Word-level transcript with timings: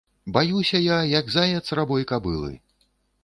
Баюся 0.35 0.79
я, 0.83 0.97
як 1.19 1.29
заяц 1.35 1.67
рабой 1.79 2.07
кабылы. 2.13 2.51